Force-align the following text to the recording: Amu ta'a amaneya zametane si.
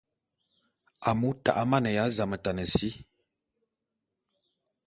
Amu 1.09 1.29
ta'a 1.43 1.55
amaneya 1.61 2.03
zametane 2.15 2.65
si. 2.73 2.89